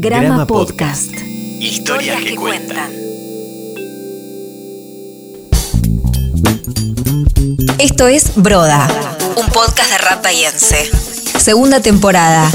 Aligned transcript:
Grama 0.00 0.46
Podcast. 0.46 1.10
Historias 1.58 2.22
que 2.22 2.36
cuentan. 2.36 2.92
Esto 7.78 8.06
es 8.06 8.32
Broda, 8.36 8.88
un 9.34 9.46
podcast 9.48 9.90
de 9.90 9.98
rap 9.98 10.22
bahiense. 10.22 10.88
Segunda 11.36 11.80
temporada. 11.80 12.48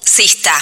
Sista. 0.00 0.52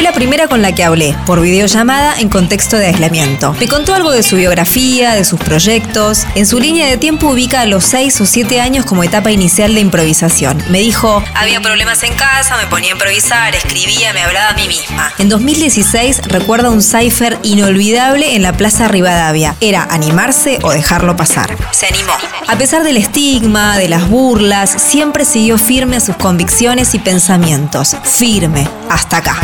Fue 0.00 0.08
la 0.08 0.14
primera 0.14 0.48
con 0.48 0.62
la 0.62 0.74
que 0.74 0.82
hablé, 0.82 1.14
por 1.26 1.42
videollamada 1.42 2.18
en 2.18 2.30
contexto 2.30 2.78
de 2.78 2.86
aislamiento. 2.86 3.54
Me 3.60 3.68
contó 3.68 3.92
algo 3.92 4.10
de 4.10 4.22
su 4.22 4.36
biografía, 4.36 5.14
de 5.14 5.26
sus 5.26 5.38
proyectos. 5.38 6.26
En 6.34 6.46
su 6.46 6.58
línea 6.58 6.86
de 6.86 6.96
tiempo 6.96 7.28
ubica 7.28 7.60
a 7.60 7.66
los 7.66 7.84
6 7.84 8.22
o 8.22 8.24
7 8.24 8.62
años 8.62 8.86
como 8.86 9.04
etapa 9.04 9.30
inicial 9.30 9.74
de 9.74 9.80
improvisación. 9.80 10.56
Me 10.70 10.78
dijo, 10.78 11.22
había 11.34 11.60
problemas 11.60 12.02
en 12.02 12.14
casa, 12.14 12.56
me 12.56 12.66
ponía 12.68 12.88
a 12.88 12.92
improvisar, 12.92 13.54
escribía, 13.54 14.14
me 14.14 14.22
hablaba 14.22 14.48
a 14.48 14.54
mí 14.54 14.68
misma. 14.68 15.12
En 15.18 15.28
2016 15.28 16.22
recuerda 16.28 16.70
un 16.70 16.80
cipher 16.80 17.38
inolvidable 17.42 18.36
en 18.36 18.40
la 18.40 18.54
Plaza 18.54 18.88
Rivadavia. 18.88 19.54
Era 19.60 19.86
animarse 19.90 20.60
o 20.62 20.70
dejarlo 20.70 21.14
pasar. 21.14 21.54
Se 21.72 21.84
animó. 21.84 22.14
A 22.48 22.56
pesar 22.56 22.84
del 22.84 22.96
estigma, 22.96 23.76
de 23.76 23.90
las 23.90 24.08
burlas, 24.08 24.70
siempre 24.70 25.26
siguió 25.26 25.58
firme 25.58 25.96
a 25.96 26.00
sus 26.00 26.16
convicciones 26.16 26.94
y 26.94 27.00
pensamientos. 27.00 27.94
Firme, 28.02 28.66
hasta 28.88 29.18
acá. 29.18 29.36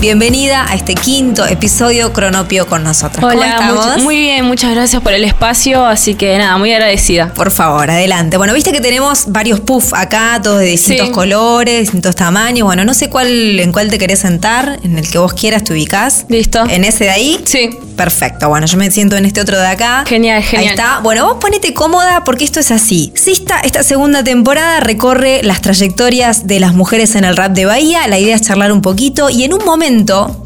Bienvenida 0.00 0.64
a 0.70 0.76
este 0.76 0.94
quinto 0.94 1.44
episodio 1.44 2.12
Cronopio 2.12 2.68
con 2.68 2.84
nosotros. 2.84 3.18
¿Cómo 3.20 3.32
Hola, 3.36 3.50
estamos? 3.50 3.84
much- 3.96 4.02
muy 4.04 4.16
bien, 4.16 4.44
muchas 4.44 4.70
gracias 4.70 5.02
por 5.02 5.12
el 5.12 5.24
espacio, 5.24 5.84
así 5.84 6.14
que 6.14 6.38
nada, 6.38 6.56
muy 6.56 6.72
agradecida. 6.72 7.34
Por 7.34 7.50
favor, 7.50 7.90
adelante. 7.90 8.36
Bueno, 8.36 8.54
viste 8.54 8.70
que 8.70 8.80
tenemos 8.80 9.24
varios 9.32 9.58
puffs 9.58 9.92
acá, 9.94 10.38
todos 10.40 10.60
de 10.60 10.66
distintos 10.66 11.08
Sí. 11.08 11.12
colores, 11.12 11.80
distintos 11.80 12.14
tamaños. 12.14 12.64
Bueno, 12.64 12.84
no 12.84 12.94
sé 12.94 13.10
cuál 13.10 13.58
en 13.58 13.72
cuál 13.72 13.88
te 13.90 13.98
querés 13.98 14.20
sentar, 14.20 14.78
en 14.84 14.96
el 14.98 15.10
que 15.10 15.18
vos 15.18 15.34
quieras 15.34 15.64
te 15.64 15.72
ubicás. 15.72 16.26
Listo. 16.28 16.64
¿En 16.70 16.84
ese 16.84 17.04
de 17.04 17.10
ahí? 17.10 17.40
Sí. 17.44 17.70
Perfecto. 17.96 18.48
Bueno, 18.48 18.68
yo 18.68 18.78
me 18.78 18.88
siento 18.92 19.16
en 19.16 19.24
este 19.24 19.40
otro 19.40 19.58
de 19.58 19.66
acá. 19.66 20.04
Genial, 20.06 20.40
genial. 20.44 20.62
Ahí 20.68 20.70
está. 20.70 21.00
Bueno, 21.00 21.24
vos 21.26 21.38
ponete 21.40 21.74
cómoda 21.74 22.22
porque 22.22 22.44
esto 22.44 22.60
es 22.60 22.70
así. 22.70 23.10
Sista, 23.16 23.58
esta 23.64 23.82
segunda 23.82 24.22
temporada 24.22 24.78
recorre 24.78 25.40
las 25.42 25.60
trayectorias 25.60 26.46
de 26.46 26.60
las 26.60 26.72
mujeres 26.74 27.16
en 27.16 27.24
el 27.24 27.36
rap 27.36 27.50
de 27.50 27.64
Bahía. 27.64 28.06
La 28.06 28.20
idea 28.20 28.36
es 28.36 28.42
charlar 28.42 28.70
un 28.70 28.80
poquito 28.82 29.28
y 29.30 29.42
en 29.42 29.52
un 29.52 29.64
momento, 29.64 29.87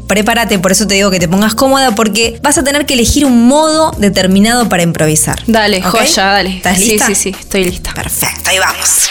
prepárate, 0.07 0.59
por 0.59 0.71
eso 0.71 0.87
te 0.87 0.95
digo 0.95 1.11
que 1.11 1.19
te 1.19 1.27
pongas 1.27 1.55
cómoda 1.55 1.95
porque 1.95 2.39
vas 2.41 2.57
a 2.57 2.63
tener 2.63 2.85
que 2.85 2.93
elegir 2.93 3.25
un 3.25 3.47
modo 3.47 3.91
determinado 3.97 4.69
para 4.69 4.83
improvisar. 4.83 5.41
Dale, 5.47 5.81
joya, 5.81 6.25
dale. 6.25 6.57
¿Estás 6.57 6.77
sí, 6.77 6.91
lista? 6.91 7.07
sí, 7.07 7.15
sí, 7.15 7.35
estoy 7.37 7.65
lista. 7.65 7.93
Perfecto, 7.93 8.49
ahí 8.49 8.59
vamos. 8.59 9.09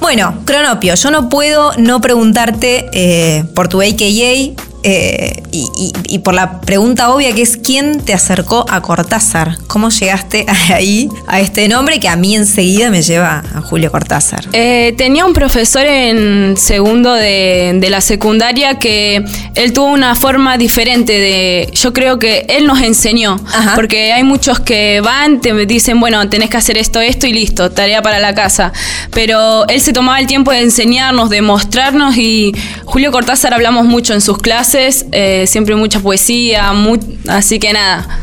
Bueno, 0.00 0.42
Cronopio, 0.44 0.94
yo 0.94 1.10
no 1.10 1.28
puedo 1.28 1.72
no 1.78 2.00
preguntarte 2.00 2.86
eh, 2.92 3.44
por 3.54 3.68
tu 3.68 3.80
AKA 3.80 4.73
eh, 4.84 5.42
y, 5.50 5.68
y- 5.76 5.92
y 6.14 6.18
por 6.20 6.34
la 6.34 6.60
pregunta 6.60 7.10
obvia 7.10 7.34
que 7.34 7.42
es 7.42 7.56
¿quién 7.56 8.00
te 8.00 8.12
acercó 8.14 8.64
a 8.68 8.80
Cortázar? 8.82 9.56
¿Cómo 9.66 9.88
llegaste 9.90 10.46
ahí 10.72 11.08
a 11.26 11.40
este 11.40 11.66
nombre 11.68 11.98
que 11.98 12.08
a 12.08 12.16
mí 12.16 12.36
enseguida 12.36 12.90
me 12.90 13.02
lleva 13.02 13.42
a 13.54 13.60
Julio 13.62 13.90
Cortázar? 13.90 14.44
Eh, 14.52 14.94
tenía 14.96 15.24
un 15.24 15.32
profesor 15.32 15.84
en 15.86 16.56
segundo 16.56 17.14
de, 17.14 17.72
de 17.80 17.90
la 17.90 18.00
secundaria 18.00 18.78
que 18.78 19.24
él 19.54 19.72
tuvo 19.72 19.86
una 19.86 20.14
forma 20.14 20.58
diferente 20.58 21.12
de. 21.12 21.70
Yo 21.74 21.92
creo 21.92 22.18
que 22.18 22.44
él 22.48 22.66
nos 22.66 22.80
enseñó. 22.80 23.36
Ajá. 23.52 23.72
Porque 23.74 24.12
hay 24.12 24.22
muchos 24.22 24.60
que 24.60 25.00
van, 25.00 25.40
te 25.40 25.52
dicen, 25.66 25.98
bueno, 26.00 26.28
tenés 26.28 26.50
que 26.50 26.56
hacer 26.58 26.76
esto, 26.76 27.00
esto 27.00 27.26
y 27.26 27.32
listo, 27.32 27.70
tarea 27.70 28.02
para 28.02 28.18
la 28.20 28.34
casa. 28.34 28.72
Pero 29.12 29.66
él 29.68 29.80
se 29.80 29.92
tomaba 29.92 30.20
el 30.20 30.26
tiempo 30.26 30.50
de 30.50 30.60
enseñarnos, 30.60 31.30
de 31.30 31.40
mostrarnos 31.42 32.16
y 32.16 32.52
Julio 32.84 33.10
Cortázar 33.12 33.54
hablamos 33.54 33.86
mucho 33.86 34.12
en 34.14 34.20
sus 34.20 34.38
clases, 34.38 34.73
eh, 34.74 35.44
siempre 35.46 35.74
mucha 35.76 36.00
poesía, 36.00 36.72
mu- 36.72 36.98
así 37.28 37.58
que 37.58 37.72
nada. 37.72 38.20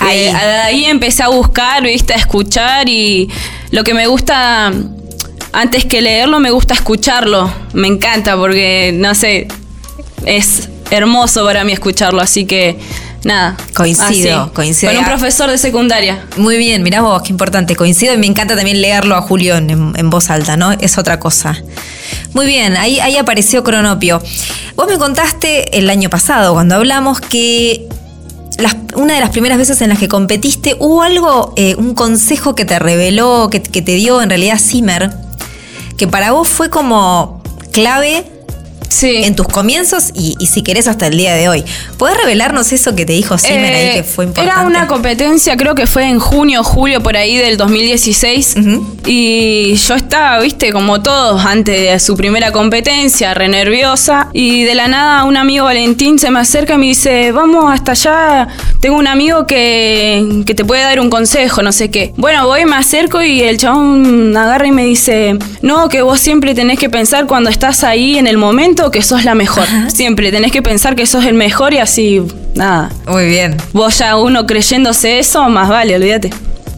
Ahí. 0.00 0.18
Eh, 0.20 0.32
ahí 0.32 0.84
empecé 0.86 1.22
a 1.22 1.28
buscar, 1.28 1.82
viste, 1.82 2.12
a 2.12 2.16
escuchar 2.16 2.88
y 2.88 3.28
lo 3.70 3.84
que 3.84 3.94
me 3.94 4.06
gusta, 4.06 4.72
antes 5.52 5.84
que 5.84 6.00
leerlo, 6.00 6.40
me 6.40 6.50
gusta 6.50 6.74
escucharlo. 6.74 7.52
Me 7.72 7.88
encanta 7.88 8.36
porque, 8.36 8.92
no 8.94 9.14
sé, 9.14 9.48
es 10.26 10.68
hermoso 10.90 11.44
para 11.44 11.64
mí 11.64 11.72
escucharlo, 11.72 12.20
así 12.20 12.44
que 12.44 12.76
nada. 13.24 13.56
Coincido, 13.74 14.42
así. 14.42 14.50
coincido. 14.52 14.92
Con 14.92 15.00
un 15.00 15.06
profesor 15.06 15.50
de 15.50 15.58
secundaria. 15.58 16.24
Muy 16.36 16.56
bien, 16.58 16.82
mirá 16.82 17.00
vos, 17.02 17.22
qué 17.22 17.30
importante. 17.30 17.76
Coincido 17.76 18.12
y 18.14 18.16
me 18.18 18.26
encanta 18.26 18.56
también 18.56 18.80
leerlo 18.80 19.16
a 19.16 19.22
Julio 19.22 19.56
en, 19.56 19.70
en 19.96 20.10
voz 20.10 20.30
alta, 20.30 20.56
¿no? 20.56 20.72
Es 20.72 20.98
otra 20.98 21.18
cosa. 21.20 21.56
Muy 22.34 22.46
bien, 22.46 22.76
ahí, 22.76 22.98
ahí 23.00 23.16
apareció 23.16 23.62
Cronopio. 23.62 24.22
Vos 24.76 24.86
me 24.88 24.98
contaste 24.98 25.78
el 25.78 25.88
año 25.90 26.08
pasado, 26.10 26.54
cuando 26.54 26.74
hablamos, 26.76 27.20
que 27.20 27.88
las- 28.58 28.76
una 28.96 29.14
de 29.14 29.20
las 29.20 29.30
primeras 29.30 29.58
veces 29.58 29.80
en 29.82 29.90
las 29.90 29.98
que 29.98 30.08
competiste, 30.08 30.76
hubo 30.78 31.02
algo, 31.02 31.52
eh, 31.56 31.74
un 31.76 31.94
consejo 31.94 32.54
que 32.54 32.64
te 32.64 32.78
reveló, 32.78 33.48
que, 33.50 33.62
que 33.62 33.82
te 33.82 33.92
dio 33.94 34.20
en 34.22 34.28
realidad 34.30 34.58
Zimmer, 34.58 35.10
que 35.96 36.06
para 36.08 36.32
vos 36.32 36.48
fue 36.48 36.70
como 36.70 37.42
clave 37.72 38.26
Sí. 38.92 39.22
en 39.24 39.34
tus 39.34 39.48
comienzos 39.48 40.10
y, 40.14 40.36
y 40.38 40.46
si 40.46 40.62
querés 40.62 40.86
hasta 40.88 41.06
el 41.06 41.16
día 41.16 41.34
de 41.34 41.48
hoy. 41.48 41.64
¿Podés 41.98 42.16
revelarnos 42.18 42.72
eso 42.72 42.94
que 42.94 43.04
te 43.06 43.12
dijo 43.12 43.38
Zimmer 43.38 43.72
ahí 43.72 43.86
Eh, 43.86 43.92
que 43.96 44.02
fue 44.04 44.24
importante? 44.24 44.58
Era 44.58 44.66
una 44.66 44.86
competencia, 44.86 45.56
creo 45.56 45.74
que 45.74 45.86
fue 45.86 46.04
en 46.08 46.18
junio, 46.18 46.62
julio, 46.62 47.02
por 47.02 47.16
ahí 47.16 47.36
del 47.36 47.56
2016. 47.56 48.54
Ujú. 48.58 48.96
Y 49.06 49.74
yo 49.74 49.94
estaba, 49.94 50.38
viste, 50.40 50.72
como 50.72 51.02
todos, 51.02 51.44
antes 51.44 51.90
de 51.90 51.98
su 52.00 52.16
primera 52.16 52.52
competencia, 52.52 53.34
re 53.34 53.48
nerviosa. 53.48 54.28
Y 54.32 54.64
de 54.64 54.74
la 54.74 54.88
nada, 54.88 55.24
un 55.24 55.36
amigo 55.36 55.64
Valentín 55.64 56.18
se 56.18 56.30
me 56.30 56.40
acerca 56.40 56.74
y 56.74 56.78
me 56.78 56.86
dice: 56.86 57.32
Vamos 57.32 57.72
hasta 57.72 57.92
allá. 57.92 58.48
Tengo 58.80 58.96
un 58.96 59.06
amigo 59.06 59.46
que, 59.46 60.42
que 60.46 60.54
te 60.54 60.64
puede 60.64 60.82
dar 60.82 61.00
un 61.00 61.10
consejo, 61.10 61.62
no 61.62 61.72
sé 61.72 61.90
qué. 61.90 62.12
Bueno, 62.16 62.46
voy, 62.46 62.64
me 62.64 62.76
acerco 62.76 63.22
y 63.22 63.42
el 63.42 63.56
chabón 63.58 64.36
agarra 64.36 64.66
y 64.66 64.72
me 64.72 64.84
dice: 64.84 65.36
No, 65.62 65.88
que 65.88 66.02
vos 66.02 66.20
siempre 66.20 66.54
tenés 66.54 66.78
que 66.78 66.90
pensar 66.90 67.26
cuando 67.26 67.50
estás 67.50 67.84
ahí 67.84 68.18
en 68.18 68.26
el 68.26 68.36
momento 68.36 68.81
que 68.90 69.02
sos 69.02 69.24
la 69.24 69.34
mejor. 69.34 69.66
Siempre 69.88 70.30
tenés 70.30 70.52
que 70.52 70.62
pensar 70.62 70.96
que 70.96 71.06
sos 71.06 71.24
el 71.24 71.34
mejor 71.34 71.72
y 71.74 71.78
así, 71.78 72.22
nada. 72.54 72.90
Muy 73.06 73.26
bien. 73.28 73.56
Vos 73.72 73.98
ya 73.98 74.16
uno 74.16 74.46
creyéndose 74.46 75.18
eso, 75.18 75.48
más 75.48 75.68
vale, 75.68 75.94
olvídate. 75.96 76.30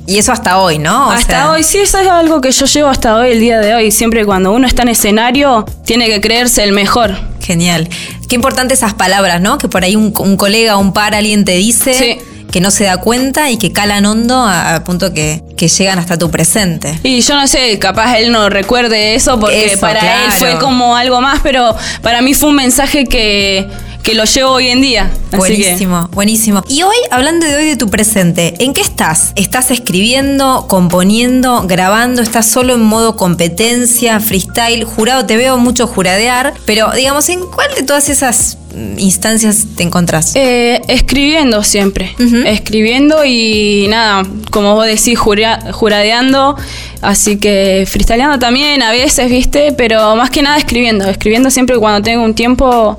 Y 0.07 0.19
eso 0.19 0.33
hasta 0.33 0.59
hoy, 0.59 0.79
¿no? 0.79 1.09
O 1.09 1.11
hasta 1.11 1.27
sea, 1.27 1.51
hoy, 1.51 1.63
sí, 1.63 1.79
eso 1.79 1.99
es 1.99 2.09
algo 2.09 2.41
que 2.43 2.53
yo 2.53 2.67
llevo 2.67 2.89
hasta 2.89 3.17
hoy, 3.17 3.31
el 3.33 3.41
día 3.41 3.59
de 3.61 3.75
hoy. 3.75 3.91
Siempre 3.91 4.27
cuando 4.27 4.53
uno 4.53 4.67
está 4.67 4.83
en 4.83 4.89
escenario, 4.91 5.65
tiene 5.87 6.07
que 6.07 6.21
creerse 6.21 6.63
el 6.63 6.73
mejor. 6.73 7.17
Genial. 7.41 7.89
Qué 8.29 8.35
importante 8.35 8.75
esas 8.75 8.93
palabras, 8.93 9.41
¿no? 9.41 9.57
Que 9.57 9.69
por 9.69 9.83
ahí 9.83 9.97
un, 9.97 10.13
un 10.19 10.37
colega, 10.37 10.77
un 10.77 10.93
par, 10.93 11.15
alguien 11.15 11.45
te 11.45 11.53
dice 11.53 11.95
Sí. 11.95 12.19
Que 12.55 12.61
no 12.61 12.71
se 12.71 12.85
da 12.85 12.99
cuenta 12.99 13.51
y 13.51 13.57
que 13.57 13.73
calan 13.73 14.07
hondo 14.07 14.37
a, 14.37 14.77
a 14.77 14.85
punto 14.85 15.13
que, 15.13 15.43
que 15.57 15.67
llegan 15.67 15.99
hasta 15.99 16.17
tu 16.17 16.31
presente. 16.31 16.97
Y 17.03 17.21
yo 17.21 17.35
no 17.35 17.49
sé, 17.49 17.81
capaz 17.81 18.17
él 18.19 18.31
no 18.31 18.49
recuerde 18.49 19.17
eso 19.17 19.41
porque 19.41 19.67
Eso, 19.67 19.81
para 19.81 20.27
él 20.27 20.31
fue 20.39 20.57
como 20.61 20.95
algo 20.95 21.21
más, 21.21 21.41
pero 21.43 21.77
para 22.01 22.23
mí 22.23 22.33
fue 22.33 22.51
un 22.51 22.55
mensaje 22.55 23.07
que, 23.07 23.67
que 24.05 24.15
lo 24.15 24.25
llevo 24.25 24.51
hoy 24.51 24.69
en 24.69 24.81
día. 24.83 25.11
Así 25.33 25.33
que- 25.33 25.39
Buenísimo, 25.39 26.09
buenísimo. 26.13 26.63
Y 26.69 26.83
hoy, 26.83 26.95
hablando 27.11 27.47
de 27.47 27.57
hoy 27.57 27.65
de 27.65 27.77
tu 27.77 27.89
presente, 27.89 28.55
¿en 28.59 28.75
qué 28.75 28.83
estás? 28.83 29.33
¿Estás 29.35 29.71
escribiendo, 29.71 30.67
componiendo, 30.69 31.63
grabando? 31.67 32.21
¿Estás 32.23 32.47
solo 32.47 32.75
en 32.75 32.83
modo 32.83 33.17
competencia, 33.17 34.21
freestyle? 34.21 34.85
Jurado, 34.85 35.25
te 35.25 35.37
veo 35.39 35.57
mucho 35.57 35.87
juradear, 35.87 36.53
pero 36.67 36.91
digamos, 36.93 37.29
¿en 37.31 37.41
cuál 37.47 37.69
de 37.75 37.83
todas 37.83 38.11
esas 38.11 38.59
mm, 38.77 38.99
instancias 38.99 39.65
te 39.75 39.83
encontrás? 39.83 40.37
Eh, 40.37 40.83
escribiendo 40.89 41.63
siempre, 41.63 42.15
escribiendo 42.47 43.25
y 43.25 43.87
nada, 43.89 44.23
como 44.51 44.75
vos 44.75 44.85
decís, 44.87 45.19
jura- 45.19 45.73
juradeando, 45.73 46.57
así 47.01 47.39
que 47.39 47.87
freestyleando 47.91 48.39
también 48.39 48.83
a 48.83 48.91
veces, 48.91 49.31
viste, 49.31 49.73
pero 49.73 50.15
más 50.15 50.29
que 50.29 50.43
nada 50.43 50.59
escribiendo, 50.59 51.09
escribiendo 51.09 51.51
siempre 51.51 51.79
cuando 51.79 52.03
tengo 52.03 52.23
un 52.23 52.35
tiempo 52.35 52.99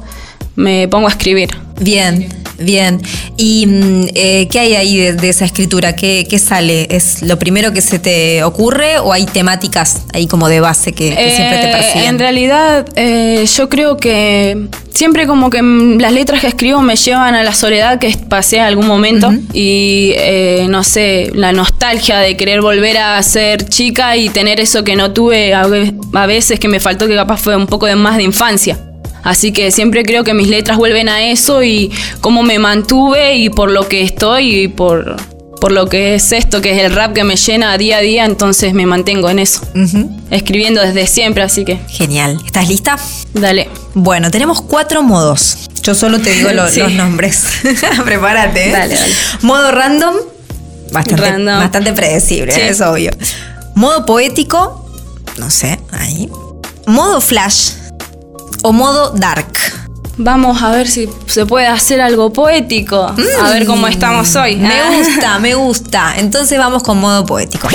me 0.56 0.88
pongo 0.88 1.08
a 1.08 1.12
escribir. 1.12 1.50
Bien, 1.82 2.30
bien. 2.58 3.02
¿Y 3.38 3.66
mm, 3.68 4.06
eh, 4.16 4.48
qué 4.50 4.60
hay 4.60 4.76
ahí 4.76 4.98
de, 4.98 5.14
de 5.14 5.28
esa 5.30 5.44
escritura? 5.44 5.94
¿Qué, 5.94 6.26
qué 6.30 6.40
sale? 6.40 6.88
¿Es 6.90 7.22
lo 7.22 7.38
primero 7.38 7.74
que 7.74 7.82
se 7.82 8.00
te 8.00 8.44
ocurre 8.46 8.98
o 9.00 9.12
hay 9.12 9.26
temáticas 9.26 10.04
ahí 10.14 10.26
como 10.26 10.48
de 10.48 10.62
base 10.62 10.94
que, 10.94 11.10
que 11.14 11.36
siempre 11.36 11.58
te 11.60 11.68
Eh, 11.70 11.72
persiguen? 11.74 12.06
En 12.08 12.20
realidad, 12.20 12.86
eh, 12.96 13.46
yo 13.58 13.68
creo 13.68 13.98
que 13.98 14.68
siempre 14.94 15.28
como 15.28 15.50
que 15.50 15.62
mm, 15.62 16.00
las 16.00 16.14
letras 16.14 16.40
que 16.40 16.48
escribo 16.48 16.82
me 16.82 16.96
llevan 16.96 17.36
a 17.36 17.44
la 17.44 17.54
soledad 17.54 18.00
que 18.00 18.16
pasé 18.30 18.56
en 18.58 18.64
algún 18.64 18.88
momento 18.88 19.34
y 19.52 20.14
eh, 20.16 20.68
no 20.70 20.86
sé, 20.86 21.32
la 21.36 21.52
nostalgia 21.52 22.20
de 22.20 22.38
querer 22.38 22.62
volver 22.62 22.98
a 23.00 23.22
ser 23.22 23.68
chica 23.68 24.16
y 24.16 24.30
tener 24.30 24.62
eso 24.62 24.86
que 24.86 24.96
no 24.96 25.12
tuve 25.12 25.54
a 25.54 25.68
ve- 25.68 25.94
a 26.14 26.26
veces 26.26 26.58
que 26.58 26.70
me 26.70 26.80
faltó 26.80 27.06
que 27.06 27.16
capaz 27.16 27.36
fue 27.42 27.58
un 27.58 27.68
poco 27.68 27.86
de 27.86 27.96
más 27.98 28.16
de 28.16 28.24
infancia. 28.24 28.80
Así 29.26 29.52
que 29.52 29.72
siempre 29.72 30.04
creo 30.04 30.24
que 30.24 30.34
mis 30.34 30.48
letras 30.48 30.78
vuelven 30.78 31.10
a 31.10 31.26
eso 31.26 31.64
y 31.64 31.92
cómo 32.22 32.44
me 32.44 32.60
mantuve 32.60 33.36
y 33.36 33.50
por 33.50 33.70
lo 33.72 33.90
que 33.90 34.02
estoy 34.04 34.56
y 34.62 34.68
por, 34.70 35.18
por 35.60 35.72
lo 35.72 35.90
que 35.90 36.16
es 36.16 36.32
esto, 36.32 36.62
que 36.62 36.72
es 36.78 36.84
el 36.84 36.94
rap 36.96 37.14
que 37.14 37.24
me 37.24 37.36
llena 37.36 37.78
día 37.78 37.98
a 37.98 38.02
día, 38.02 38.24
entonces 38.26 38.74
me 38.74 38.86
mantengo 38.86 39.30
en 39.30 39.40
eso. 39.40 39.62
Escribiendo 40.30 40.80
desde 40.82 41.08
siempre, 41.08 41.44
así 41.44 41.66
que 41.66 41.80
Genial. 41.90 42.40
¿Estás 42.46 42.70
lista? 42.70 42.98
dale. 43.34 43.68
Bueno, 43.96 44.30
tenemos 44.32 44.62
cuatro 44.62 45.02
modos. 45.04 45.58
Yo 45.82 45.94
solo 45.96 46.20
te 46.20 46.32
digo 46.32 46.52
lo- 46.52 46.68
Sí. 46.70 46.80
los 46.80 46.92
nombres. 46.94 47.44
Prepárate. 48.06 48.70
¿eh? 48.70 48.72
Dale, 48.72 48.96
dale. 48.96 49.14
Modo 49.42 49.72
random. 49.72 50.16
Bastante, 50.92 51.22
Random. 51.24 51.60
bastante 51.60 51.94
predecible, 51.94 52.52
Sí. 52.54 52.62
es 52.62 52.80
obvio. 52.80 53.10
Modo 53.74 54.06
poético. 54.06 54.88
No 55.38 55.50
sé, 55.50 55.80
ahí. 55.92 56.30
Modo 56.86 57.20
flash. 57.20 57.72
O 58.68 58.72
modo 58.74 59.12
dark. 59.12 59.46
Vamos 60.18 60.64
a 60.64 60.72
ver 60.72 60.88
si 60.88 61.08
se 61.28 61.46
puede 61.46 61.68
hacer 61.68 62.02
algo 62.02 62.34
poético. 62.34 63.14
A 63.44 63.50
ver 63.52 63.68
cómo 63.68 63.86
estamos 63.88 64.36
hoy. 64.36 64.56
Mm. 64.56 64.62
Me 64.64 64.80
Ah. 64.82 64.90
gusta, 64.98 65.40
me 65.40 65.54
gusta. 65.54 66.14
Entonces 66.18 66.58
vamos 66.58 66.82
con 66.82 66.98
modo 67.00 67.24
poético. 67.28 67.68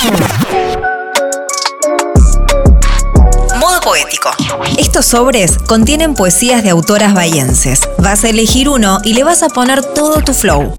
Modo 3.60 3.81
poético. 3.82 4.31
Estos 4.78 5.06
sobres 5.06 5.58
contienen 5.58 6.14
poesías 6.14 6.64
de 6.64 6.70
autoras 6.70 7.14
bahienses. 7.14 7.82
Vas 7.98 8.25
a 8.25 8.31
elegir 8.31 8.69
uno 8.69 8.98
y 9.04 9.14
le 9.14 9.22
vas 9.22 9.44
a 9.44 9.48
poner 9.48 9.84
todo 9.84 10.22
tu 10.22 10.34
flow. 10.34 10.76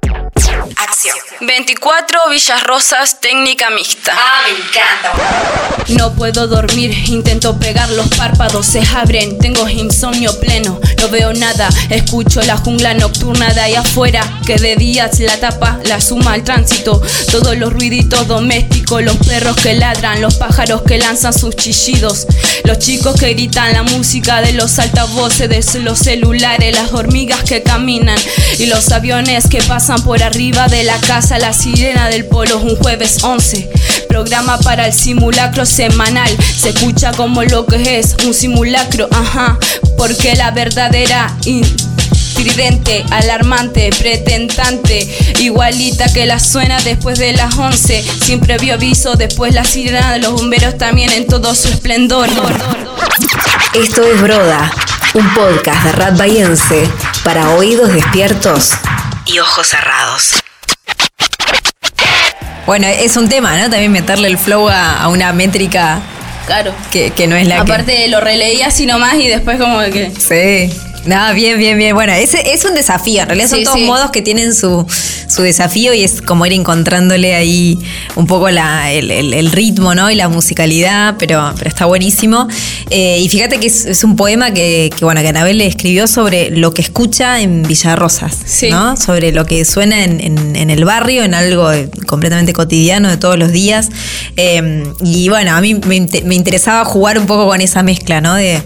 Acción. 1.02 1.18
24 1.42 2.30
Villas 2.30 2.64
Rosas, 2.64 3.20
técnica 3.20 3.72
mixta. 3.72 4.14
Ah, 4.16 4.42
me 4.46 4.52
encanta. 4.52 5.72
No 5.98 6.14
puedo 6.14 6.48
dormir, 6.48 6.92
intento 7.10 7.58
pegar 7.58 7.90
los 7.90 8.08
párpados, 8.10 8.68
se 8.68 8.82
abren, 8.96 9.40
tengo 9.40 9.68
insomnio 9.68 10.40
pleno, 10.40 10.80
no 11.00 11.10
veo 11.10 11.34
nada, 11.34 11.70
escucho 11.90 12.42
la 12.44 12.56
jungla 12.58 12.94
nocturna 12.94 13.52
de 13.54 13.62
ahí 13.62 13.76
afuera, 13.76 14.22
que 14.46 14.58
de 14.58 14.76
días 14.76 15.20
la 15.20 15.38
tapa, 15.38 15.80
la 15.86 16.00
suma 16.00 16.34
al 16.34 16.44
tránsito, 16.44 17.02
todos 17.32 17.58
los 17.58 17.74
ruiditos 17.74 18.28
domésticos, 18.28 19.04
los 19.04 19.18
perros 19.18 19.58
que 19.58 19.74
ladran, 19.74 20.22
los 20.22 20.36
pájaros 20.36 20.84
que 20.84 21.00
lanzan 21.00 21.34
sus 21.34 21.56
chillidos, 21.56 22.28
los 22.64 22.78
chicos 22.80 23.20
que 23.20 23.34
gritan 23.34 23.74
la 23.74 23.84
música 23.84 24.42
de 24.42 24.54
los 24.54 24.78
altavoces, 24.78 25.50
de 25.50 25.80
los 25.80 26.00
celulares, 26.00 26.76
las 26.76 26.94
hormigas 26.94 27.44
que 27.44 27.64
caminan 27.64 28.20
y 28.58 28.66
los 28.66 28.92
aviones 28.92 29.48
que 29.48 29.62
pasan 29.64 30.02
por 30.04 30.22
arriba 30.22 30.68
de 30.68 30.84
la 30.84 31.00
casa, 31.02 31.40
la 31.40 31.54
sirena 31.54 32.10
del 32.10 32.26
polo, 32.26 32.60
un 32.60 32.76
jueves 32.76 33.24
11, 33.24 33.70
programa 34.08 34.60
para 34.60 34.88
el 34.88 34.94
simulacro 34.94 35.66
semanal, 35.66 36.30
se 36.56 36.70
escucha 36.70 37.12
como 37.12 37.44
lo 37.44 37.66
que 37.66 38.00
es 38.00 38.16
un 38.26 38.34
simulacro, 38.34 39.08
ajá, 39.12 39.58
porque 39.98 40.36
la 40.36 40.52
verdadera... 40.52 41.36
Tridente, 42.34 43.06
alarmante, 43.12 43.92
pretendante, 44.00 45.08
igualita 45.40 46.12
que 46.12 46.26
la 46.26 46.40
suena 46.40 46.82
después 46.82 47.20
de 47.20 47.34
las 47.34 47.56
11. 47.56 48.04
Sin 48.26 48.40
previo 48.40 48.74
aviso, 48.74 49.14
después 49.16 49.54
la 49.54 49.64
sirena 49.64 50.14
de 50.14 50.20
los 50.22 50.32
bomberos 50.32 50.76
también 50.76 51.12
en 51.12 51.28
todo 51.28 51.54
su 51.54 51.68
esplendor. 51.68 52.28
Esto 53.76 54.04
es 54.08 54.22
Broda, 54.22 54.72
un 55.14 55.32
podcast 55.36 55.84
de 55.84 56.12
bahiense 56.18 56.90
para 57.24 57.52
oídos 57.52 57.94
despiertos 57.94 58.72
y 59.26 59.40
ojos 59.40 59.68
cerrados. 59.68 60.34
Bueno, 62.66 62.88
es 62.88 63.18
un 63.18 63.28
tema, 63.30 63.58
¿no? 63.58 63.70
También 63.70 63.92
meterle 63.92 64.28
el 64.28 64.38
flow 64.38 64.70
a, 64.70 65.02
a 65.04 65.08
una 65.10 65.34
métrica 65.34 66.00
Claro. 66.46 66.74
que, 66.92 67.12
que 67.12 67.28
no 67.28 67.36
es 67.36 67.48
la 67.48 67.56
que... 67.56 67.62
Aparte 67.62 68.08
lo 68.08 68.20
releí 68.20 68.62
así 68.62 68.86
nomás 68.86 69.16
y 69.16 69.28
después 69.28 69.60
como 69.60 69.80
que... 69.82 70.12
Sí. 70.12 70.74
Nada, 71.06 71.34
bien, 71.34 71.58
bien, 71.58 71.78
bien. 71.80 71.96
Bueno, 71.96 72.14
ese 72.14 72.54
es 72.54 72.64
un 72.64 72.76
desafío. 72.76 73.22
En 73.24 73.28
realidad 73.28 73.50
son 73.50 73.58
Sí, 73.60 73.66
todos 73.66 73.80
sí. 73.80 73.86
modos 73.86 74.12
que 74.12 74.22
tienen 74.22 74.54
su, 74.54 74.86
su 75.28 75.42
desafío 75.42 75.96
y 75.96 76.04
es 76.04 76.22
como 76.22 76.46
ir 76.46 76.54
encontrándole 76.54 77.34
ahí 77.34 77.80
un 78.16 78.28
poco 78.28 78.52
la, 78.52 78.92
el, 78.92 79.10
el- 79.10 79.34
el 79.34 79.52
ritmo, 79.52 79.96
¿no? 79.96 80.12
Y 80.12 80.16
la 80.16 80.30
musicalidad, 80.30 81.16
pero, 81.18 81.54
pero 81.58 81.70
está 81.70 81.86
buenísimo. 81.86 82.48
Eh, 82.92 83.20
y 83.20 83.30
fíjate 83.30 83.60
que 83.60 83.66
es, 83.66 83.86
es 83.86 84.04
un 84.04 84.16
poema 84.16 84.52
que, 84.54 84.92
que, 84.96 85.04
bueno, 85.04 85.22
que 85.22 85.30
Anabel 85.30 85.58
le 85.58 85.66
escribió 85.66 86.06
sobre 86.06 86.52
lo 86.52 86.72
que 86.74 86.84
escucha 86.84 87.42
en 87.42 87.64
Villarrosas, 87.64 88.38
Sí. 88.46 88.70
¿no? 88.70 88.96
Sobre 88.96 89.32
lo 89.32 89.46
que 89.48 89.66
suena 89.66 90.04
en, 90.04 90.20
en- 90.20 90.56
en 90.56 90.70
el 90.70 90.86
barrio, 90.86 91.24
en 91.24 91.34
algo 91.34 91.70
de- 91.70 91.90
completamente 92.06 92.54
cotidiano 92.54 93.10
de 93.10 93.18
todos 93.18 93.40
los 93.40 93.52
días. 93.52 93.90
Eh, 94.38 94.84
y 95.04 95.30
bueno, 95.30 95.56
a 95.56 95.62
mí 95.62 95.74
me, 95.74 96.08
me 96.26 96.36
interesaba 96.36 96.86
jugar 96.86 97.18
un 97.18 97.26
poco 97.26 97.48
con 97.48 97.60
esa 97.60 97.82
mezcla, 97.82 98.22
¿no? 98.22 98.36
De, 98.36 98.62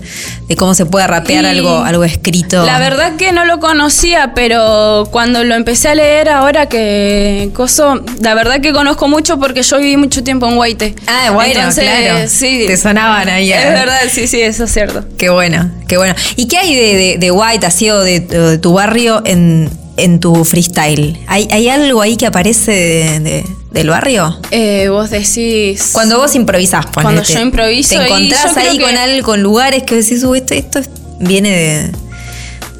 de 0.49 0.55
cómo 0.57 0.73
se 0.73 0.85
puede 0.85 1.07
rapear 1.07 1.45
algo, 1.45 1.79
algo 1.79 2.03
escrito. 2.03 2.25
La 2.66 2.80
verdad 2.80 3.16
que 3.18 3.31
no 3.31 3.45
lo 3.45 3.60
conocía, 3.60 4.33
pero 4.33 5.07
cuando 5.12 5.44
lo 5.44 5.56
empecé 5.56 5.89
a 5.89 5.95
leer 5.95 6.30
ahora 6.30 6.68
que 6.68 7.50
coso, 7.54 8.01
la 8.22 8.33
verdad 8.36 8.62
que 8.62 8.74
conozco 8.74 9.07
mucho 9.07 9.39
porque 9.39 9.63
yo 9.63 9.77
viví 9.77 9.98
mucho 9.98 10.24
tiempo 10.24 10.48
en 10.48 10.56
Guaite. 10.56 10.95
Ah, 11.07 11.31
bueno, 11.33 11.54
Entonces, 11.60 11.83
claro. 11.86 12.27
Sí. 12.27 12.66
Te 12.68 12.77
sonaban 12.77 13.30
ahí. 13.30 13.51
Es 13.51 13.63
verdad, 13.66 14.00
sí, 14.12 14.27
sí, 14.27 14.42
eso 14.42 14.66
es 14.66 14.72
cierto. 14.72 15.04
Qué 15.18 15.30
bueno, 15.30 15.69
qué 15.88 15.98
bueno. 15.98 16.16
¿Y 16.36 16.48
qué 16.48 16.57
hay 16.57 16.75
de, 16.75 16.95
de, 16.95 17.18
de 17.19 17.31
White, 17.31 17.66
así 17.66 17.89
o 17.89 18.00
de, 18.00 18.57
tu 18.62 18.74
barrio 18.74 19.21
en, 19.25 19.69
en 19.98 20.19
tu 20.19 20.44
freestyle? 20.45 21.19
¿Hay, 21.28 21.48
hay 21.51 21.69
algo 21.69 22.01
ahí 22.01 22.18
que 22.18 22.25
aparece 22.28 22.71
de- 22.71 23.19
de- 23.19 23.45
del 23.71 23.89
barrio? 23.89 24.39
Eh, 24.51 24.88
vos 24.89 25.10
decís. 25.10 25.89
Cuando 25.92 26.18
vos 26.18 26.33
improvisás, 26.36 26.86
ponete. 26.86 27.01
Cuando 27.01 27.24
yo 27.24 27.39
improviso 27.42 27.89
Te 27.98 28.04
y 28.04 28.06
encontrás 28.06 28.56
yo 28.56 28.62
ahí 28.62 28.80
con 28.80 28.95
algo, 28.98 29.25
con 29.25 29.42
lugares 29.44 29.83
que 29.83 29.95
decís, 29.95 30.24
"Uh, 30.24 30.33
esto, 30.36 30.54
esto 30.54 30.80
viene 31.19 31.50
de, 31.51 31.92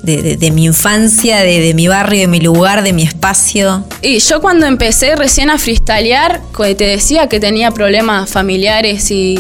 de, 0.06 0.22
de- 0.22 0.38
de 0.38 0.52
mi 0.52 0.66
infancia, 0.66 1.40
de, 1.40 1.60
de 1.60 1.74
mi 1.74 1.88
barrio, 1.88 2.22
de 2.22 2.28
mi 2.28 2.40
lugar, 2.40 2.84
de 2.84 2.94
mi 2.94 3.04
espacio. 3.04 3.84
Y 4.02 4.20
yo 4.20 4.40
cuando 4.42 4.66
empecé 4.66 5.16
recién 5.16 5.50
a 5.50 5.58
freestylear, 5.58 6.42
te 6.78 6.86
decía 6.86 7.28
que 7.28 7.40
tenía 7.40 7.72
problemas 7.72 8.30
familiares 8.30 9.10
y 9.12 9.40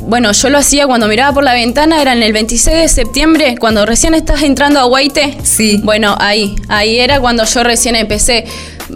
bueno, 0.00 0.32
yo 0.32 0.50
lo 0.50 0.58
hacía 0.58 0.86
cuando 0.86 1.08
miraba 1.08 1.32
por 1.32 1.44
la 1.44 1.54
ventana, 1.54 2.02
era 2.02 2.12
en 2.12 2.22
el 2.22 2.32
26 2.34 2.76
de 2.76 2.88
septiembre, 2.88 3.54
cuando 3.58 3.86
recién 3.86 4.12
estás 4.12 4.42
entrando 4.42 4.78
a 4.80 4.84
Guaite. 4.84 5.38
Sí. 5.42 5.80
Bueno, 5.82 6.14
ahí, 6.20 6.54
ahí 6.68 6.98
era 6.98 7.20
cuando 7.20 7.44
yo 7.46 7.62
recién 7.64 7.96
empecé 7.96 8.44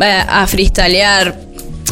eh, 0.02 0.24
a 0.28 0.46
freestylear, 0.46 1.34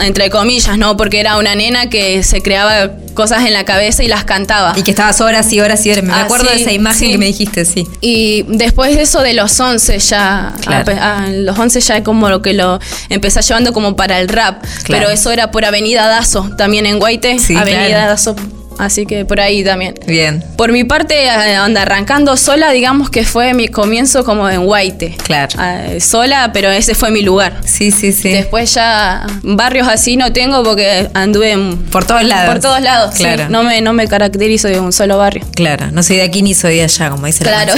entre 0.01 0.31
comillas, 0.31 0.77
¿no? 0.79 0.97
Porque 0.97 1.21
era 1.21 1.37
una 1.39 1.55
nena 1.55 1.89
que 1.89 2.23
se 2.23 2.43
creaba 2.43 2.91
cosas 3.15 3.47
en 3.47 3.53
la 3.53 3.65
cabeza 3.65 4.03
y 4.03 4.09
las 4.09 4.25
cantaba. 4.25 4.75
Y 4.77 4.83
que 4.83 4.91
estabas 4.91 5.21
horas 5.21 5.51
y 5.53 5.61
horas 5.61 5.85
y 5.87 5.91
horas. 5.91 6.05
Me 6.05 6.13
Ah, 6.13 6.23
acuerdo 6.25 6.51
de 6.51 6.57
esa 6.61 6.73
imagen 6.73 6.99
sí. 7.07 7.13
que 7.13 7.19
me 7.19 7.27
dijiste, 7.27 7.65
sí. 7.65 7.87
Y 8.01 8.43
después 8.49 8.95
de 8.95 9.03
eso 9.03 9.23
de 9.23 9.33
los 9.33 9.59
11 9.59 9.99
ya, 9.99 10.53
Claro. 10.61 10.93
a- 11.01 11.25
a- 11.25 11.29
los 11.29 11.59
11 11.59 11.81
ya 11.81 12.03
como 12.05 12.29
lo 12.29 12.43
que 12.43 12.53
lo 12.53 12.79
empecé 13.09 13.41
llevando 13.43 13.73
como 13.73 13.97
para 13.97 14.21
el 14.21 14.29
rap, 14.29 14.63
Claro. 14.85 15.05
pero 15.05 15.11
eso 15.11 15.31
era 15.31 15.51
por 15.51 15.65
Avenida 15.65 16.07
Dazo, 16.09 16.51
también 16.59 16.85
en 16.87 16.99
Guaite, 16.99 17.39
Sí, 17.39 17.57
Avenida 17.57 17.87
claro. 17.87 18.11
Dazo, 18.11 18.37
así 18.79 19.07
que 19.07 19.25
por 19.25 19.41
ahí 19.41 19.65
también. 19.65 19.95
Bien, 20.07 20.43
Por 20.57 20.73
mi 20.73 20.85
parte, 20.85 21.27
eh, 21.27 21.59
onda, 21.61 21.83
arrancando 21.83 22.37
sola, 22.37 22.71
digamos 22.71 23.11
que 23.11 23.25
fue 23.25 23.55
mi 23.55 23.69
comienzo 23.69 24.25
como 24.25 24.49
en 24.49 24.65
Guaite. 24.65 25.17
Claro. 25.25 25.57
Ah, 25.59 25.85
sola, 26.01 26.51
pero 26.53 26.71
ese 26.71 26.95
fue 26.95 27.11
mi 27.11 27.23
lugar. 27.23 27.61
sí, 27.65 27.91
sí, 27.91 28.13
sí. 28.13 28.31
Después 28.31 28.73
ya 28.75 29.27
barrios 29.43 29.89
así 29.89 30.17
no 30.17 30.33
tengo 30.33 30.63
porque 30.63 31.09
anduve 31.15 31.53
en- 31.53 31.77
Por 31.91 32.05
todos 32.05 32.25
lados. 32.25 32.53
por 32.53 32.61
todos 32.61 32.81
lados. 32.81 33.15
sí. 33.15 33.23
Claro. 33.23 33.49
No, 33.49 33.63
me, 33.63 33.81
no 33.81 33.93
me 33.93 34.07
caracterizo 34.09 34.69
de 34.69 34.81
un 34.81 34.93
solo 34.93 35.19
barrio. 35.19 35.45
Claro, 35.55 35.91
no 35.93 36.03
soy 36.03 36.17
de 36.17 36.23
aquí 36.23 36.43
ni 36.43 36.55
soy 36.55 36.77
de 36.77 36.83
allá, 36.85 37.11
como 37.11 37.27
dice 37.27 37.45
la 37.45 37.51
Claro. 37.65 37.75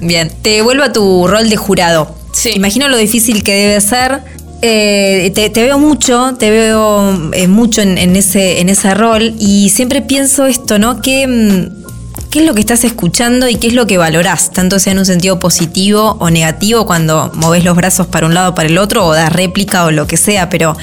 Bien, 0.00 0.30
te 0.42 0.62
vuelvo 0.62 0.84
a 0.84 0.92
tu 0.92 1.26
rol 1.26 1.48
de 1.48 1.56
jurado. 1.56 2.16
Sí. 2.32 2.52
Imagino 2.54 2.88
lo 2.88 2.96
difícil 2.96 3.42
que 3.44 3.54
debe 3.54 3.80
ser. 3.80 4.20
Eh, 4.64 5.32
te, 5.34 5.50
te 5.50 5.62
veo 5.64 5.78
mucho, 5.78 6.36
te 6.38 6.50
veo 6.50 7.32
eh, 7.32 7.48
mucho 7.48 7.82
en, 7.82 7.98
en 7.98 8.14
ese, 8.14 8.60
en 8.60 8.68
ese 8.68 8.94
rol 8.94 9.34
y 9.38 9.70
siempre 9.70 10.02
pienso 10.02 10.46
esto, 10.46 10.78
¿no? 10.78 11.02
¿Qué, 11.02 11.26
mm, 11.26 11.82
¿Qué 12.30 12.38
es 12.38 12.46
lo 12.46 12.54
que 12.54 12.60
estás 12.60 12.84
escuchando 12.84 13.48
y 13.48 13.56
qué 13.56 13.66
es 13.66 13.72
lo 13.74 13.86
que 13.86 13.98
valorás? 13.98 14.52
Tanto 14.52 14.78
sea 14.78 14.92
en 14.92 15.00
un 15.00 15.04
sentido 15.04 15.38
positivo 15.38 16.16
o 16.20 16.30
negativo 16.30 16.86
cuando 16.86 17.30
moves 17.34 17.64
los 17.64 17.76
brazos 17.76 18.06
para 18.06 18.26
un 18.26 18.34
lado 18.34 18.52
o 18.52 18.54
para 18.54 18.68
el 18.68 18.78
otro 18.78 19.04
o 19.04 19.12
das 19.12 19.32
réplica 19.32 19.84
o 19.84 19.90
lo 19.90 20.06
que 20.06 20.16
sea, 20.16 20.48
pero 20.48 20.76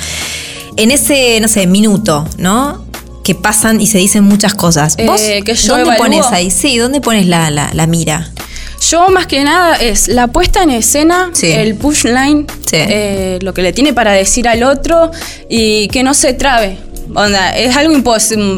en 0.76 0.92
ese, 0.92 1.40
no 1.42 1.48
sé, 1.48 1.66
minuto, 1.66 2.28
¿no? 2.38 2.86
Que 3.24 3.34
pasan 3.34 3.80
y 3.82 3.88
se 3.88 3.98
dicen 3.98 4.26
muchas 4.26 4.54
cosas. 4.56 4.96
Eh, 4.98 5.06
¿Vos 5.08 5.22
que 5.22 5.56
yo 5.56 5.74
dónde 5.74 5.96
evalúo. 5.96 5.98
pones 6.04 6.26
ahí? 6.34 6.52
Sí, 6.52 6.78
¿dónde 6.78 7.02
pones 7.02 7.26
la, 7.26 7.50
la, 7.50 7.72
la 7.74 7.88
mira? 7.88 8.32
Yo 8.82 9.10
más 9.10 9.28
que 9.28 9.44
nada 9.44 9.76
es 9.76 10.08
la 10.08 10.28
puesta 10.28 10.64
en 10.64 10.70
escena, 10.72 11.30
Sí. 11.34 11.52
el 11.52 11.76
push 11.76 12.06
line, 12.06 12.46
Sí. 12.66 12.78
eh, 12.78 13.40
lo 13.42 13.54
que 13.54 13.62
le 13.62 13.74
tiene 13.74 13.94
para 13.94 14.12
decir 14.14 14.48
al 14.48 14.64
otro 14.64 15.12
y 15.50 15.88
que 15.90 16.04
no 16.04 16.14
se 16.14 16.34
trabe. 16.34 16.78
Onda, 17.14 17.50
es 17.58 17.76
algo 17.76 17.96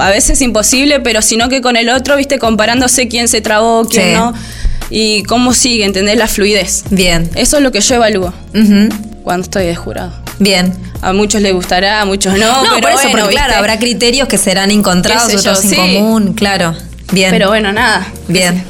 a 0.01 0.09
veces 0.09 0.41
imposible, 0.41 0.99
pero 0.99 1.21
sino 1.21 1.47
que 1.49 1.61
con 1.61 1.75
el 1.77 1.89
otro, 1.89 2.17
viste, 2.17 2.37
comparándose 2.37 3.07
quién 3.07 3.27
se 3.27 3.41
trabó, 3.41 3.85
quién 3.85 4.09
Sí. 4.09 4.13
no, 4.13 4.33
y 4.89 5.23
cómo 5.23 5.53
sigue, 5.53 5.85
¿entendés? 5.85 6.17
La 6.17 6.27
fluidez. 6.27 6.83
Bien. 6.89 7.29
Eso 7.35 7.57
es 7.57 7.63
lo 7.63 7.71
que 7.71 7.79
yo 7.79 7.95
evalúo 7.95 8.33
cuando 9.23 9.43
estoy 9.45 9.65
de 9.65 9.75
jurado. 9.75 10.11
Bien. 10.39 10.73
A 11.01 11.13
muchos 11.13 11.41
les 11.41 11.53
gustará, 11.53 12.01
a 12.01 12.05
muchos 12.05 12.37
no, 12.37 12.63
No, 12.63 12.69
pero 12.75 12.81
por 12.81 12.91
eso, 12.91 13.03
bueno, 13.09 13.19
porque 13.21 13.35
claro, 13.35 13.55
habrá 13.55 13.79
criterios 13.79 14.27
que 14.27 14.37
serán 14.37 14.69
encontrados, 14.69 15.31
yo, 15.31 15.39
otros 15.39 15.63
en 15.65 15.75
común, 15.75 16.33
claro. 16.33 16.75
Bien. 17.11 17.31
Pero 17.31 17.47
bueno, 17.47 17.71
nada. 17.71 18.07
bien. 18.27 18.63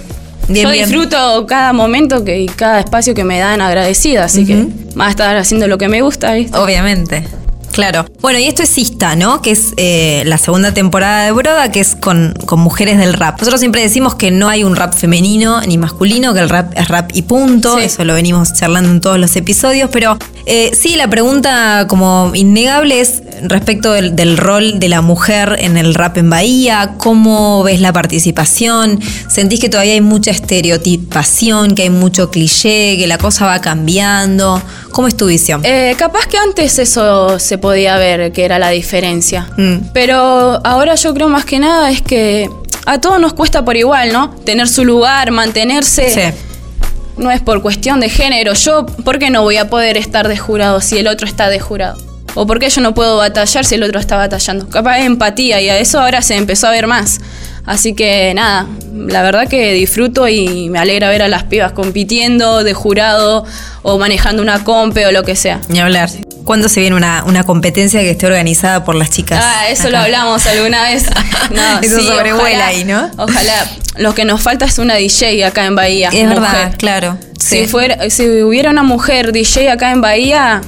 Bien, 0.48 0.66
yo 0.66 0.72
bien. 0.72 0.86
disfruto 0.86 1.46
cada 1.48 1.74
momento 1.74 2.24
que, 2.24 2.40
y 2.42 2.48
cada 2.48 2.80
espacio 2.80 3.14
que 3.14 3.24
me 3.24 3.40
dan 3.40 3.62
agradecida, 3.62 4.26
así 4.26 4.46
que 4.46 4.68
más 4.96 5.12
estar 5.12 5.36
haciendo 5.38 5.68
lo 5.68 5.78
que 5.78 5.88
me 5.88 6.02
gusta, 6.02 6.34
¿viste? 6.34 6.58
Obviamente. 6.58 7.26
Claro. 7.72 8.06
Bueno, 8.22 8.40
y 8.40 8.46
esto 8.46 8.64
es 8.64 8.70
Sista, 8.70 9.16
¿no? 9.16 9.42
Que 9.42 9.52
es 9.52 9.74
eh, 9.78 10.24
la 10.26 10.38
segunda 10.38 10.74
temporada 10.74 11.26
de 11.26 11.32
Broda, 11.32 11.72
que 11.72 11.80
es 11.80 11.96
con, 11.96 12.34
con 12.46 12.60
mujeres 12.60 12.98
del 12.98 13.14
rap. 13.14 13.40
Nosotros 13.40 13.60
siempre 13.60 13.82
decimos 13.82 14.16
que 14.16 14.32
no 14.32 14.50
hay 14.50 14.64
un 14.64 14.76
rap 14.76 14.94
femenino 14.94 15.62
ni 15.62 15.78
masculino, 15.78 16.34
que 16.34 16.40
el 16.40 16.50
rap 16.50 16.74
es 16.76 16.88
rap 16.88 17.12
y 17.14 17.24
punto. 17.24 17.78
Sí. 17.78 17.86
Eso 17.86 18.04
lo 18.04 18.14
venimos 18.14 18.54
charlando 18.54 18.90
en 18.90 19.02
todos 19.02 19.18
los 19.18 19.36
episodios. 19.36 19.90
Pero 19.92 20.18
eh, 20.46 20.72
sí, 20.74 20.96
la 20.96 21.10
pregunta 21.10 21.86
como 21.88 22.32
innegable 22.34 23.00
es 23.00 23.24
respecto 23.44 23.94
del, 23.94 24.16
del 24.16 24.38
rol 24.38 24.80
de 24.80 24.90
la 24.90 25.02
mujer 25.02 25.56
en 25.60 25.78
el 25.78 25.96
rap 25.96 26.18
en 26.18 26.30
Bahía. 26.30 26.96
¿Cómo 26.98 27.64
ves 27.64 27.80
la 27.82 27.94
participación? 27.94 29.00
¿Sentís 29.30 29.60
que 29.60 29.70
todavía 29.70 29.94
hay 29.94 30.02
mucha 30.02 30.32
estereotipación, 30.32 31.76
que 31.76 31.84
hay 31.84 31.90
mucho 31.90 32.30
cliché, 32.32 32.98
que 32.98 33.08
la 33.08 33.18
cosa 33.18 33.46
va 33.46 33.62
cambiando? 33.62 34.62
¿Cómo 34.92 35.08
es 35.08 35.16
tu 35.16 35.28
visión? 35.28 35.62
Eh, 35.64 35.96
capaz 35.98 36.26
que 36.28 36.38
antes 36.38 36.78
eso 36.80 37.40
se 37.40 37.58
podía 37.62 37.98
ver, 37.98 38.32
que 38.32 38.44
era 38.44 38.60
la 38.60 38.70
diferencia. 38.70 39.48
Mm. 39.58 39.92
Pero 39.94 40.60
ahora 40.66 40.96
yo 40.96 41.14
creo 41.14 41.30
más 41.30 41.46
que 41.46 41.60
nada 41.60 41.90
es 41.92 42.02
que 42.02 42.50
a 42.86 43.00
todos 43.00 43.20
nos 43.20 43.34
cuesta 43.34 43.64
por 43.64 43.78
igual, 43.78 44.12
¿no? 44.12 44.32
Tener 44.44 44.68
su 44.68 44.84
lugar, 44.84 45.32
mantenerse. 45.32 46.10
Sí. 46.10 46.38
No 47.18 47.30
es 47.30 47.42
por 47.42 47.62
cuestión 47.62 48.00
de 48.00 48.10
género. 48.10 48.54
Yo, 48.54 48.86
¿por 48.86 49.20
qué 49.20 49.30
no 49.30 49.44
voy 49.44 49.58
a 49.58 49.70
poder 49.70 49.98
estar 49.98 50.28
de 50.28 50.38
jurado 50.38 50.82
si 50.82 50.98
el 50.98 51.08
otro 51.08 51.28
está 51.28 51.50
de 51.50 51.60
jurado? 51.60 51.98
¿O 52.34 52.48
por 52.48 52.60
qué 52.60 52.70
yo 52.70 52.82
no 52.82 52.94
puedo 52.94 53.18
batallar 53.18 53.66
si 53.66 53.76
el 53.76 53.84
otro 53.84 54.00
está 54.00 54.16
batallando? 54.16 54.70
Capaz 54.70 55.00
es 55.00 55.06
empatía 55.06 55.62
y 55.62 55.70
a 55.70 55.78
eso 55.78 56.00
ahora 56.00 56.22
se 56.22 56.36
empezó 56.36 56.68
a 56.68 56.72
ver 56.72 56.88
más. 56.88 57.20
Así 57.66 57.94
que 57.94 58.34
nada, 58.34 58.68
la 58.94 59.22
verdad 59.22 59.48
que 59.48 59.74
disfruto 59.74 60.28
y 60.28 60.70
me 60.70 60.80
alegra 60.80 61.10
ver 61.10 61.22
a 61.22 61.28
las 61.28 61.44
pibas 61.44 61.74
compitiendo 61.74 62.64
de 62.64 62.74
jurado 62.74 63.46
o 63.84 63.98
manejando 63.98 64.42
una 64.42 64.64
compe 64.64 65.06
o 65.06 65.12
lo 65.12 65.24
que 65.24 65.36
sea. 65.36 65.60
Ni 65.68 65.80
hablar. 65.80 66.10
¿Cuándo 66.44 66.68
se 66.70 66.80
viene 66.82 66.96
una, 66.96 67.24
una 67.26 67.44
competencia 67.44 68.00
que 68.02 68.12
esté 68.12 68.26
organizada 68.28 68.84
por 68.84 68.96
las 68.96 69.10
chicas? 69.12 69.40
Ah, 69.44 69.70
eso 69.70 69.90
lo 69.90 69.98
hablamos 69.98 70.46
alguna 70.48 70.84
vez. 70.84 71.06
No, 71.52 71.82
Eso 71.82 72.00
sí, 72.00 72.08
sobrevuela 72.08 72.48
ojalá- 72.50 72.68
ahí, 72.68 72.86
¿no? 72.86 73.12
Ojalá. 73.18 73.70
Lo 73.98 74.14
que 74.16 74.24
nos 74.24 74.42
falta 74.42 74.64
es 74.66 74.78
una 74.80 74.96
DJ 74.96 75.44
acá 75.46 75.66
en 75.66 75.76
Bahía. 75.76 76.08
Es 76.08 76.14
mujer. 76.24 76.30
verdad, 76.40 76.76
claro. 76.78 77.18
Si, 77.38 77.68
fuera, 77.68 78.10
si 78.10 78.42
hubiera 78.42 78.70
una 78.70 78.84
mujer 78.84 79.34
DJ 79.34 79.70
acá 79.70 79.92
en 79.92 80.00
Bahía, 80.00 80.62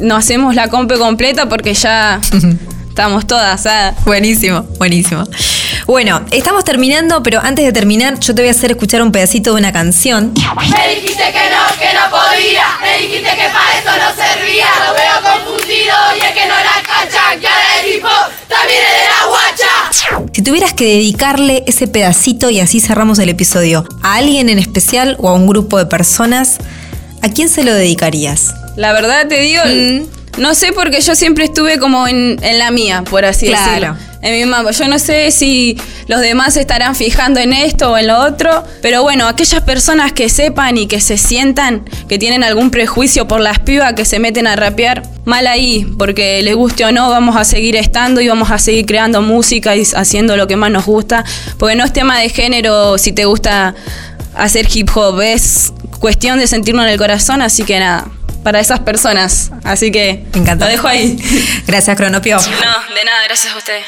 no 0.00 0.16
hacemos 0.16 0.56
la 0.56 0.66
compe 0.68 0.96
completa 0.98 1.48
porque 1.48 1.72
ya 1.74 2.20
estamos 2.88 3.28
todas. 3.28 3.64
ah. 3.66 3.94
Buenísimo, 4.04 4.62
buenísimo. 4.78 5.22
Bueno, 5.88 6.20
estamos 6.32 6.64
terminando, 6.64 7.22
pero 7.22 7.40
antes 7.42 7.64
de 7.64 7.72
terminar, 7.72 8.20
yo 8.20 8.34
te 8.34 8.42
voy 8.42 8.48
a 8.48 8.50
hacer 8.50 8.72
escuchar 8.72 9.00
un 9.00 9.10
pedacito 9.10 9.54
de 9.54 9.58
una 9.58 9.72
canción. 9.72 10.34
Me 10.34 10.94
dijiste 10.94 11.22
que 11.32 11.48
no, 11.48 11.64
que 11.78 11.94
no 11.94 12.10
podía. 12.10 12.66
Me 12.82 12.98
dijiste 13.06 13.30
que 13.30 13.48
para 13.48 13.78
eso 13.78 13.90
no 13.96 14.14
servía. 14.14 14.66
Lo 14.86 14.92
veo 14.92 15.32
confundido 15.32 15.94
y 16.14 16.26
es 16.26 16.32
que 16.32 16.46
no 16.46 16.54
la 16.56 16.82
cachan. 16.86 17.40
Que 17.40 17.46
ahora 17.46 17.80
el 17.82 17.90
tipo 17.94 18.08
también 18.48 18.80
es 18.84 19.00
de 19.00 19.08
la 19.08 19.28
guacha. 19.30 20.26
Si 20.34 20.42
tuvieras 20.42 20.74
que 20.74 20.84
dedicarle 20.84 21.64
ese 21.66 21.88
pedacito, 21.88 22.50
y 22.50 22.60
así 22.60 22.80
cerramos 22.80 23.18
el 23.18 23.30
episodio, 23.30 23.86
a 24.02 24.16
alguien 24.16 24.50
en 24.50 24.58
especial 24.58 25.16
o 25.20 25.30
a 25.30 25.32
un 25.32 25.46
grupo 25.46 25.78
de 25.78 25.86
personas, 25.86 26.58
¿a 27.22 27.30
quién 27.30 27.48
se 27.48 27.64
lo 27.64 27.72
dedicarías? 27.72 28.52
La 28.76 28.92
verdad 28.92 29.26
te 29.26 29.40
digo, 29.40 29.62
Mm. 29.64 30.17
No 30.38 30.54
sé 30.54 30.72
porque 30.72 31.00
yo 31.00 31.14
siempre 31.14 31.44
estuve 31.44 31.78
como 31.78 32.06
en, 32.08 32.38
en 32.42 32.58
la 32.58 32.70
mía, 32.70 33.02
por 33.08 33.24
así 33.24 33.46
Claro. 33.46 33.70
decirlo. 33.70 33.96
En 34.20 34.32
mi 34.32 34.44
mamá. 34.46 34.72
Yo 34.72 34.88
no 34.88 34.98
sé 34.98 35.30
si 35.30 35.76
los 36.08 36.20
demás 36.20 36.54
se 36.54 36.60
estarán 36.60 36.96
fijando 36.96 37.38
en 37.38 37.52
esto 37.52 37.92
o 37.92 37.98
en 37.98 38.08
lo 38.08 38.18
otro, 38.18 38.64
pero 38.82 39.02
bueno, 39.02 39.28
aquellas 39.28 39.62
personas 39.62 40.12
que 40.12 40.28
sepan 40.28 40.76
y 40.76 40.88
que 40.88 41.00
se 41.00 41.16
sientan 41.16 41.84
que 42.08 42.18
tienen 42.18 42.42
algún 42.42 42.70
prejuicio 42.72 43.28
por 43.28 43.40
las 43.40 43.60
pibas 43.60 43.92
que 43.92 44.04
se 44.04 44.18
meten 44.18 44.48
a 44.48 44.56
rapear, 44.56 45.04
mal 45.24 45.46
ahí, 45.46 45.86
porque 45.98 46.42
les 46.42 46.56
guste 46.56 46.84
o 46.84 46.90
no, 46.90 47.08
vamos 47.10 47.36
a 47.36 47.44
seguir 47.44 47.76
estando 47.76 48.20
y 48.20 48.26
vamos 48.26 48.50
a 48.50 48.58
seguir 48.58 48.86
creando 48.86 49.22
música 49.22 49.76
y 49.76 49.84
haciendo 49.94 50.36
lo 50.36 50.48
que 50.48 50.56
más 50.56 50.72
nos 50.72 50.86
gusta, 50.86 51.24
porque 51.56 51.76
no 51.76 51.84
es 51.84 51.92
tema 51.92 52.18
de 52.18 52.28
género 52.28 52.98
si 52.98 53.12
te 53.12 53.24
gusta 53.24 53.76
hacer 54.34 54.66
hip 54.74 54.88
hop, 54.96 55.20
es 55.20 55.72
cuestión 56.00 56.40
de 56.40 56.48
sentirlo 56.48 56.82
en 56.82 56.88
el 56.88 56.98
corazón, 56.98 57.40
así 57.40 57.62
que 57.62 57.78
nada, 57.78 58.08
para 58.42 58.60
esas 58.60 58.80
personas. 58.80 59.50
Así 59.64 59.90
que 59.90 60.24
Me 60.34 60.40
encanta. 60.40 60.64
lo 60.66 60.70
dejo 60.70 60.88
ahí. 60.88 61.16
Gracias, 61.66 61.96
Cronopio. 61.96 62.36
No, 62.36 62.94
de 62.94 63.04
nada, 63.04 63.24
gracias 63.26 63.54
a 63.54 63.58
ustedes. 63.58 63.84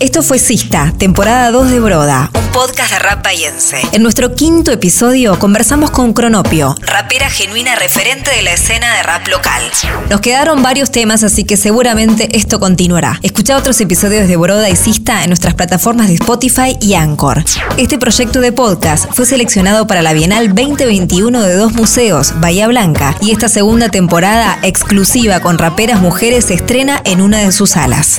Esto 0.00 0.22
fue 0.22 0.38
Sista, 0.38 0.94
temporada 0.96 1.50
2 1.50 1.72
de 1.72 1.78
Broda, 1.78 2.30
un 2.34 2.46
podcast 2.52 2.90
de 2.90 2.98
rap 3.00 3.22
bahiense. 3.22 3.82
En 3.92 4.02
nuestro 4.02 4.34
quinto 4.34 4.72
episodio 4.72 5.38
conversamos 5.38 5.90
con 5.90 6.14
Cronopio, 6.14 6.74
rapera 6.80 7.28
genuina 7.28 7.74
referente 7.74 8.30
de 8.30 8.40
la 8.40 8.54
escena 8.54 8.96
de 8.96 9.02
rap 9.02 9.28
local. 9.28 9.62
Nos 10.08 10.22
quedaron 10.22 10.62
varios 10.62 10.90
temas, 10.90 11.22
así 11.22 11.44
que 11.44 11.58
seguramente 11.58 12.34
esto 12.34 12.58
continuará. 12.58 13.20
Escucha 13.22 13.58
otros 13.58 13.78
episodios 13.82 14.26
de 14.26 14.38
Broda 14.38 14.70
y 14.70 14.76
Sista 14.76 15.22
en 15.22 15.28
nuestras 15.28 15.52
plataformas 15.52 16.08
de 16.08 16.14
Spotify 16.14 16.78
y 16.80 16.94
Anchor. 16.94 17.44
Este 17.76 17.98
proyecto 17.98 18.40
de 18.40 18.52
podcast 18.52 19.04
fue 19.12 19.26
seleccionado 19.26 19.86
para 19.86 20.00
la 20.00 20.14
Bienal 20.14 20.54
2021 20.54 21.42
de 21.42 21.54
dos 21.56 21.74
museos, 21.74 22.40
Bahía 22.40 22.68
Blanca, 22.68 23.14
y 23.20 23.32
esta 23.32 23.50
segunda 23.50 23.90
temporada 23.90 24.58
exclusiva 24.62 25.40
con 25.40 25.58
raperas 25.58 26.00
mujeres 26.00 26.46
se 26.46 26.54
estrena 26.54 27.02
en 27.04 27.20
una 27.20 27.40
de 27.40 27.52
sus 27.52 27.72
salas. 27.72 28.18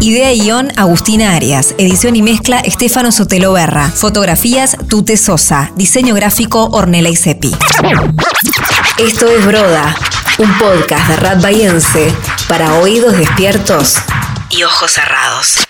Idea 0.00 0.32
y 0.32 0.40
guion 0.40 0.72
Agustina 0.76 1.34
Arias. 1.34 1.74
Edición 1.78 2.16
y 2.16 2.22
mezcla 2.22 2.60
Estefano 2.60 3.12
Sotelo 3.12 3.52
Berra. 3.52 3.90
Fotografías 3.90 4.76
Tute 4.88 5.16
Sosa. 5.16 5.70
Diseño 5.76 6.14
gráfico 6.14 6.68
Ornella 6.72 7.10
Isepi. 7.10 7.52
Esto 8.98 9.28
es 9.28 9.46
Broda, 9.46 9.94
un 10.38 10.52
podcast 10.58 11.08
de 11.08 11.16
rap 11.16 11.42
bahiense 11.42 12.12
para 12.48 12.74
oídos 12.74 13.16
despiertos 13.16 13.96
y 14.50 14.62
ojos 14.62 14.92
cerrados. 14.92 15.69